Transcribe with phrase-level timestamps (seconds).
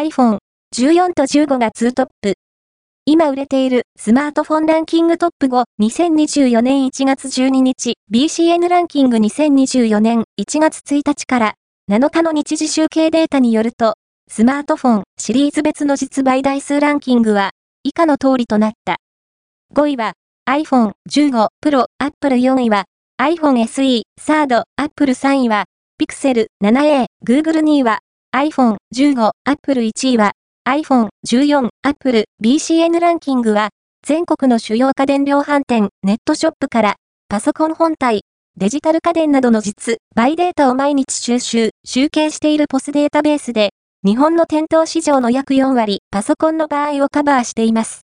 [0.00, 0.38] iPhone
[0.74, 2.32] 14と15が2トップ。
[3.04, 11.54] 今売れているスマートフォンランキングトップ5、2024年1月12日、BCN ランキング2024年1月1日から
[11.90, 13.92] 7日の日時集計データによると、
[14.30, 17.50] スマートフォンシリーズ別の実売台数ランキングは
[17.82, 18.96] 以下の通りとなった。
[19.74, 20.14] 5位は
[20.48, 22.84] iPhone 15 Pro、Apple 4位は
[23.20, 25.66] iPhone SE、サード、Apple 3位は
[26.00, 27.98] Pixel 7a、Google 2位は
[28.40, 30.32] iPhone 15、Apple 1位は
[30.66, 33.70] iPhone 14 Apple BCN ランキングは、
[34.06, 36.96] 全国の主要家電量販店、ネットショップから、
[37.28, 38.22] パソコン本体、
[38.56, 43.70] デジタル家電などの実、売データを毎日収集、集計しているポスデータベースで、
[44.06, 47.98] 日本の店頭市場の約4割、パソコンの場合をカバーしています。